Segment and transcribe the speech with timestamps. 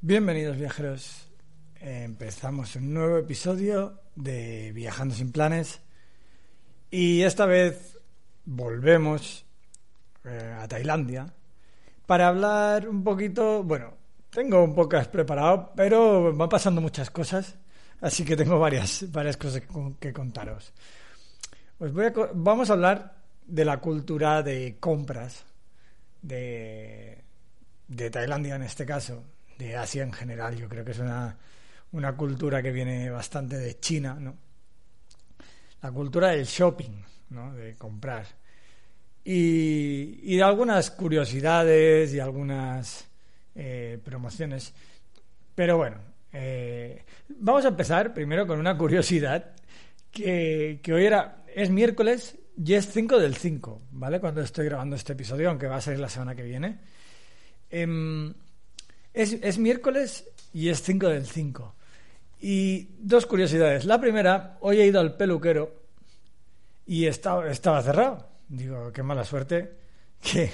[0.00, 1.28] Bienvenidos viajeros.
[1.78, 5.82] Empezamos un nuevo episodio de Viajando sin planes.
[6.90, 7.95] Y esta vez
[8.46, 9.44] volvemos
[10.24, 11.26] eh, a Tailandia
[12.06, 13.94] para hablar un poquito, bueno,
[14.30, 17.56] tengo un podcast preparado, pero van pasando muchas cosas,
[18.00, 19.62] así que tengo varias, varias cosas
[20.00, 20.72] que, contaros.
[21.78, 25.44] Os voy vamos a hablar de la cultura de compras
[26.22, 27.22] de,
[27.88, 29.24] de Tailandia en este caso,
[29.58, 30.56] de Asia en general.
[30.56, 31.36] Yo creo que es una,
[31.92, 34.36] una cultura que viene bastante de China, ¿no?
[35.82, 37.52] La cultura del shopping, ¿no?
[37.54, 38.26] De comprar.
[39.28, 43.08] Y, y de algunas curiosidades y algunas
[43.56, 44.72] eh, promociones.
[45.52, 45.96] Pero bueno,
[46.32, 47.02] eh,
[47.40, 49.52] vamos a empezar primero con una curiosidad
[50.12, 54.20] que, que hoy era, es miércoles y es 5 del 5, ¿vale?
[54.20, 56.78] Cuando estoy grabando este episodio, aunque va a salir la semana que viene.
[57.68, 58.32] Em,
[59.12, 61.74] es, es miércoles y es 5 del 5.
[62.42, 63.86] Y dos curiosidades.
[63.86, 65.74] La primera, hoy he ido al peluquero
[66.86, 68.35] y estaba, estaba cerrado.
[68.48, 69.72] Digo, qué mala suerte
[70.20, 70.50] que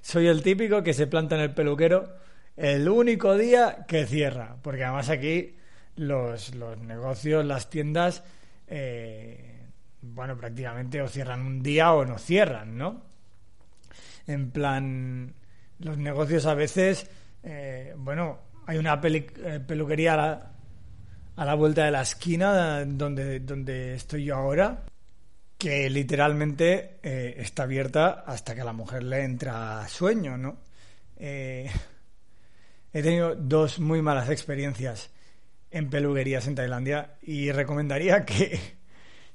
[0.00, 2.16] soy el típico que se planta en el peluquero
[2.56, 4.56] el único día que cierra.
[4.62, 5.56] Porque además aquí
[5.96, 8.24] los, los negocios, las tiendas,
[8.66, 9.62] eh,
[10.02, 13.02] bueno, prácticamente o cierran un día o no cierran, ¿no?
[14.26, 15.32] En plan,
[15.78, 17.08] los negocios a veces,
[17.44, 20.52] eh, bueno, hay una peli- eh, peluquería a la,
[21.36, 24.82] a la vuelta de la esquina donde, donde estoy yo ahora,
[25.58, 30.58] que literalmente eh, está abierta hasta que a la mujer le entra sueño, ¿no?
[31.16, 31.68] Eh,
[32.92, 35.10] he tenido dos muy malas experiencias
[35.70, 38.58] en peluquerías en Tailandia y recomendaría que,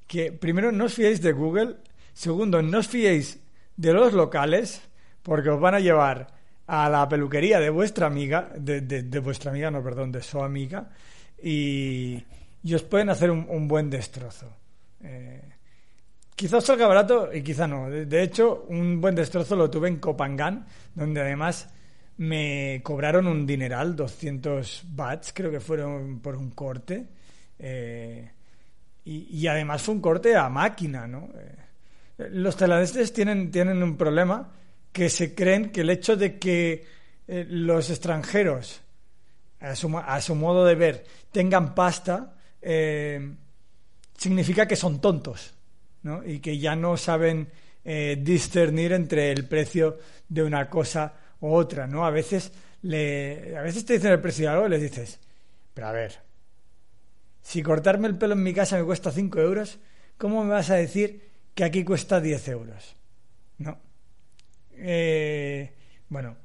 [0.08, 1.76] que primero no os fiéis de Google,
[2.14, 3.40] segundo no os fiéis
[3.78, 4.82] de los locales
[5.22, 6.28] porque os van a llevar
[6.68, 10.42] a la peluquería de vuestra amiga, de, de- de vuestra amiga, no, perdón, de su
[10.42, 10.90] amiga
[11.42, 12.24] y,
[12.64, 14.56] y os pueden hacer un, buen destrozo.
[15.04, 15.42] Eh,
[16.36, 17.90] Quizás salga barato y quizá no.
[17.90, 21.70] De, hecho, un buen destrozo lo tuve en Copangan, donde además
[22.18, 27.08] me cobraron un dineral, 200 bahts, creo que fueron por un corte.
[27.60, 28.32] Eh,
[29.06, 31.30] y, además fue un corte a máquina, ¿no?
[31.36, 34.50] Eh, los tailandeses tienen, tienen un problema
[34.92, 36.86] que se creen que el hecho de que
[37.28, 38.82] eh, los extranjeros,
[39.60, 42.34] a su, a su modo de ver, tengan pasta,
[44.18, 45.54] significa que son tontos,
[46.04, 46.24] ¿no?
[46.26, 47.48] Y que ya no saben
[47.84, 49.98] eh, discernir entre el precio
[50.30, 52.06] de una cosa u otra, ¿no?
[52.06, 52.52] A veces
[52.84, 55.20] le, a veces te dicen el precio de algo y les dices,
[55.74, 56.20] pero a ver,
[57.42, 59.80] si cortarme el pelo en mi casa me cuesta 5 euros,
[60.18, 62.96] ¿cómo me vas a decir que aquí cuesta 10 euros?
[63.58, 63.78] No.
[64.72, 65.74] Eh,
[66.10, 66.38] bueno,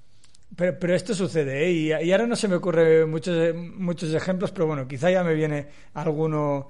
[0.56, 1.70] pero, pero esto sucede, ¿eh?
[1.70, 5.34] y, y ahora no se me ocurre muchos, muchos ejemplos, pero bueno, quizá ya me
[5.34, 6.68] viene alguno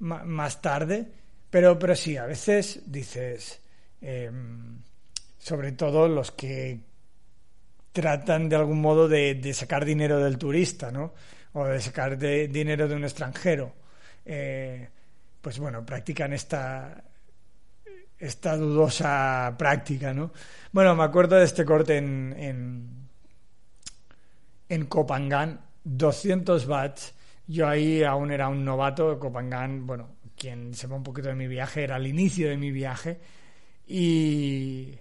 [0.00, 1.06] más tarde.
[1.50, 3.60] Pero, pero sí, a veces dices,
[4.02, 4.30] eh,
[5.38, 6.80] sobre todo los que
[7.92, 11.14] tratan de algún modo de, sacar dinero del turista, ¿no?
[11.54, 13.72] O de sacar de- dinero de un extranjero.
[14.24, 14.88] Eh,
[15.40, 17.02] pues bueno, practican esta,
[18.18, 20.32] esta dudosa práctica, ¿no?
[20.72, 23.08] Bueno, me acuerdo de este corte en, en,
[24.68, 27.14] en Copangan, 200 bahts.
[27.46, 31.82] Yo ahí aún era un novato, Copangan, bueno, quien sepa un poquito de mi viaje,
[31.84, 33.18] era el inicio de mi viaje.
[33.86, 34.94] Y,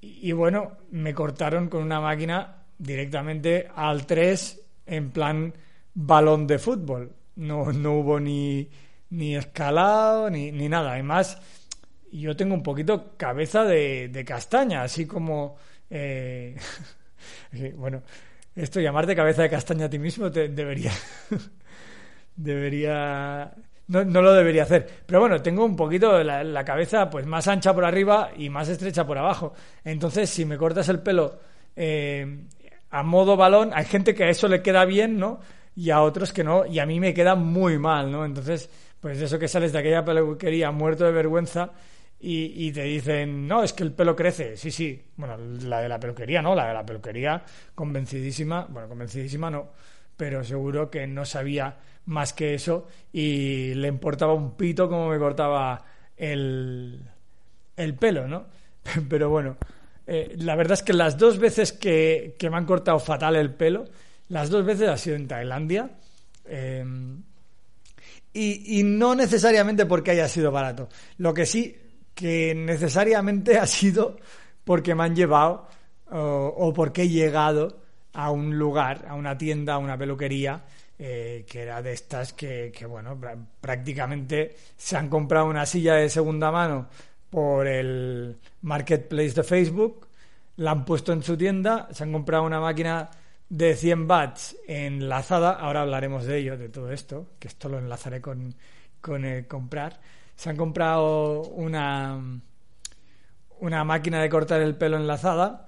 [0.00, 5.54] y bueno, me cortaron con una máquina directamente al 3 en plan
[5.94, 7.12] balón de fútbol.
[7.36, 8.68] No, no hubo ni,
[9.10, 10.92] ni escalado ni, ni nada.
[10.92, 11.40] Además,
[12.12, 15.56] yo tengo un poquito cabeza de, de castaña, así como...
[15.90, 16.56] eh,
[17.76, 18.02] bueno,
[18.54, 20.92] esto llamarte cabeza de castaña a ti mismo te, debería...
[22.38, 23.52] debería...
[23.88, 24.86] no, no lo debería hacer.
[25.04, 28.68] Pero bueno, tengo un poquito la, la cabeza pues más ancha por arriba y más
[28.68, 29.52] estrecha por abajo.
[29.84, 31.38] Entonces, si me cortas el pelo
[31.76, 32.44] eh,
[32.90, 35.40] a modo balón, hay gente que a eso le queda bien, ¿no?
[35.76, 38.24] Y a otros que no, y a mí me queda muy mal, ¿no?
[38.24, 38.68] Entonces,
[39.00, 41.70] pues eso que sales de aquella peluquería muerto de vergüenza
[42.18, 44.56] y, y te dicen, no, es que el pelo crece.
[44.56, 45.00] Sí, sí.
[45.16, 46.54] Bueno, la de la peluquería, ¿no?
[46.54, 47.42] La de la peluquería,
[47.74, 48.66] convencidísima.
[48.68, 49.68] Bueno, convencidísima no,
[50.18, 55.18] pero seguro que no sabía más que eso y le importaba un pito como me
[55.18, 55.84] cortaba
[56.16, 57.00] el,
[57.76, 58.46] el pelo, ¿no?
[59.08, 59.56] Pero bueno,
[60.06, 63.54] eh, la verdad es que las dos veces que, que me han cortado fatal el
[63.54, 63.84] pelo,
[64.28, 65.90] las dos veces ha sido en Tailandia.
[66.46, 66.84] Eh,
[68.32, 70.88] y, y no necesariamente porque haya sido barato.
[71.18, 71.76] Lo que sí
[72.14, 74.16] que necesariamente ha sido
[74.64, 75.68] porque me han llevado
[76.10, 80.62] o, o porque he llegado a un lugar, a una tienda, a una peluquería,
[80.98, 85.94] eh, que era de estas que, que, bueno, pr- prácticamente se han comprado una silla
[85.94, 86.88] de segunda mano
[87.30, 90.08] por el marketplace de Facebook,
[90.56, 93.10] la han puesto en su tienda, se han comprado una máquina
[93.48, 98.20] de 100 watts enlazada, ahora hablaremos de ello, de todo esto, que esto lo enlazaré
[98.20, 98.54] con,
[99.00, 100.00] con el comprar.
[100.36, 102.18] Se han comprado una,
[103.60, 105.67] una máquina de cortar el pelo enlazada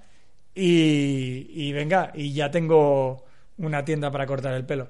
[0.55, 3.25] y, y venga, y ya tengo
[3.58, 4.88] una tienda para cortar el pelo.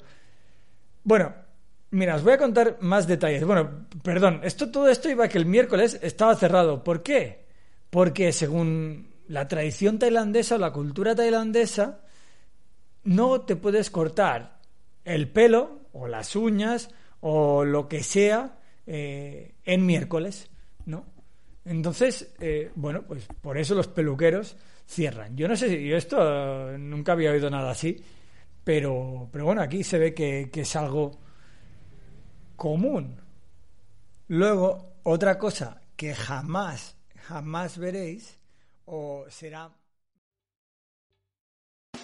[1.04, 1.34] Bueno,
[1.90, 3.44] mira, os voy a contar más detalles.
[3.44, 6.84] Bueno, perdón, esto, todo esto iba que el miércoles estaba cerrado.
[6.84, 7.46] ¿Por qué?
[7.90, 12.00] Porque según la tradición tailandesa o la cultura tailandesa,
[13.04, 14.58] no te puedes cortar
[15.04, 16.90] el pelo o las uñas
[17.20, 20.50] o lo que sea eh, en miércoles,
[20.86, 21.04] ¿no?
[21.64, 24.56] Entonces, eh, bueno, pues por eso los peluqueros
[24.90, 25.36] cierran.
[25.36, 28.02] Yo no sé si esto eh, nunca había oído nada así,
[28.64, 31.12] pero, pero bueno, aquí se ve que, que es algo
[32.56, 33.16] común.
[34.28, 38.38] Luego, otra cosa que jamás, jamás veréis,
[38.84, 39.70] o será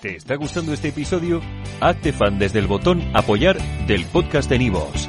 [0.01, 1.41] ¿Te está gustando este episodio?
[1.81, 5.09] Hazte fan desde el botón Apoyar del podcast de Nivos.